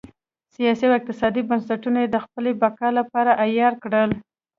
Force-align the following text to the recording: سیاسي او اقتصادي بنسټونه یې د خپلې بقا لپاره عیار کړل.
سیاسي 0.55 0.83
او 0.87 0.93
اقتصادي 0.99 1.41
بنسټونه 1.49 1.97
یې 2.03 2.07
د 2.11 2.17
خپلې 2.25 2.51
بقا 2.61 2.89
لپاره 2.99 3.37
عیار 3.43 3.73
کړل. 3.83 4.09